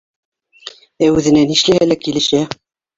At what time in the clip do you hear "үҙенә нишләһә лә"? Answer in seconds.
1.19-2.03